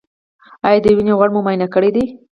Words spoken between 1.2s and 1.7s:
مو معاینه